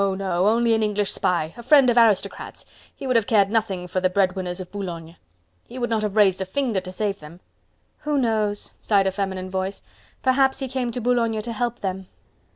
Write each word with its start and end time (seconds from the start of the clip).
no! 0.17 0.47
only 0.47 0.73
an 0.73 0.81
English 0.81 1.11
spy, 1.11 1.53
a 1.55 1.61
friend 1.61 1.87
of 1.87 1.95
aristocrats... 1.95 2.65
he 2.95 3.05
would 3.05 3.15
have 3.15 3.27
cared 3.27 3.51
nothing 3.51 3.87
for 3.87 4.01
the 4.01 4.09
bread 4.09 4.35
winners 4.35 4.59
of 4.59 4.71
Boulogne..." 4.71 5.15
"He 5.67 5.77
would 5.77 5.91
not 5.91 6.01
have 6.01 6.15
raised 6.15 6.41
a 6.41 6.45
finger 6.45 6.81
to 6.81 6.91
save 6.91 7.19
them." 7.19 7.39
"Who 7.99 8.17
knows?" 8.17 8.71
sighed 8.81 9.05
a 9.05 9.11
feminine 9.11 9.51
voice, 9.51 9.83
"perhaps 10.23 10.57
he 10.57 10.67
came 10.67 10.91
to 10.93 11.01
Boulogne 11.01 11.43
to 11.43 11.53
help 11.53 11.81
them." 11.81 12.07